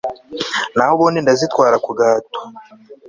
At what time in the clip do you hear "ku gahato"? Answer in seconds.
1.85-2.39